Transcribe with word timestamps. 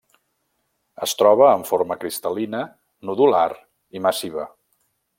Es 1.07 1.13
troba 1.19 1.49
en 1.57 1.65
forma 1.71 1.99
cristal·lina, 2.05 2.65
nodular 3.13 3.47
i 4.01 4.03
massiva. 4.09 4.51